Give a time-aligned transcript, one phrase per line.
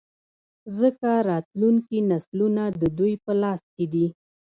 [0.77, 4.05] ځـکـه راتـلونکي نـسلونه د دوي پـه لاس کـې دي.